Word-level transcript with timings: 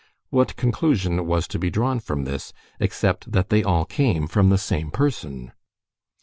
What 0.31 0.55
conclusion 0.55 1.27
was 1.27 1.47
to 1.49 1.59
be 1.59 1.69
drawn 1.69 1.99
from 1.99 2.23
this, 2.23 2.53
except 2.79 3.33
that 3.33 3.49
they 3.49 3.61
all 3.61 3.85
come 3.85 4.25
from 4.25 4.49
the 4.49 4.57
same 4.57 4.89
person? 4.89 5.51